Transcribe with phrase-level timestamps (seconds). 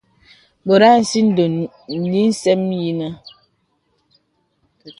[0.65, 1.53] Bòt à sìdòn
[2.11, 3.11] lìsɛm yìnə̀.